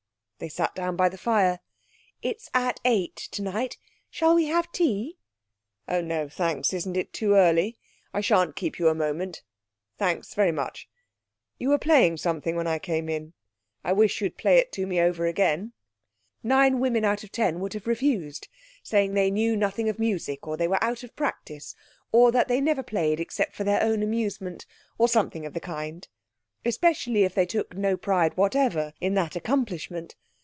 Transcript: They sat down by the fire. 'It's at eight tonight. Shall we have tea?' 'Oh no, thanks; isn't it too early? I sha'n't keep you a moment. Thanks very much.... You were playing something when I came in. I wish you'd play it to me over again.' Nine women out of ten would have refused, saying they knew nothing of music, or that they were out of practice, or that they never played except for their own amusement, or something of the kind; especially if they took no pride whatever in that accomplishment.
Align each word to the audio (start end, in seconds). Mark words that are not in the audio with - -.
They 0.41 0.49
sat 0.49 0.73
down 0.73 0.95
by 0.95 1.07
the 1.07 1.19
fire. 1.19 1.59
'It's 2.23 2.49
at 2.51 2.79
eight 2.83 3.15
tonight. 3.29 3.77
Shall 4.09 4.33
we 4.33 4.45
have 4.47 4.71
tea?' 4.71 5.19
'Oh 5.87 6.01
no, 6.01 6.27
thanks; 6.29 6.73
isn't 6.73 6.97
it 6.97 7.13
too 7.13 7.35
early? 7.35 7.77
I 8.11 8.21
sha'n't 8.21 8.55
keep 8.55 8.79
you 8.79 8.87
a 8.87 8.95
moment. 8.95 9.43
Thanks 9.99 10.33
very 10.33 10.51
much.... 10.51 10.89
You 11.59 11.69
were 11.69 11.77
playing 11.77 12.17
something 12.17 12.55
when 12.55 12.65
I 12.65 12.79
came 12.79 13.07
in. 13.07 13.33
I 13.83 13.93
wish 13.93 14.19
you'd 14.19 14.39
play 14.39 14.57
it 14.57 14.71
to 14.71 14.87
me 14.87 14.99
over 14.99 15.27
again.' 15.27 15.73
Nine 16.41 16.79
women 16.79 17.05
out 17.05 17.23
of 17.23 17.31
ten 17.31 17.59
would 17.59 17.73
have 17.73 17.85
refused, 17.85 18.47
saying 18.81 19.13
they 19.13 19.29
knew 19.29 19.55
nothing 19.55 19.89
of 19.89 19.99
music, 19.99 20.47
or 20.47 20.57
that 20.57 20.63
they 20.63 20.67
were 20.67 20.83
out 20.83 21.03
of 21.03 21.15
practice, 21.15 21.75
or 22.11 22.31
that 22.31 22.47
they 22.47 22.59
never 22.61 22.81
played 22.81 23.19
except 23.19 23.53
for 23.55 23.63
their 23.63 23.83
own 23.83 24.01
amusement, 24.01 24.65
or 24.97 25.07
something 25.07 25.45
of 25.45 25.53
the 25.53 25.59
kind; 25.59 26.07
especially 26.65 27.25
if 27.25 27.35
they 27.35 27.45
took 27.45 27.75
no 27.77 27.95
pride 27.95 28.35
whatever 28.37 28.93
in 28.99 29.13
that 29.13 29.35
accomplishment. 29.35 30.15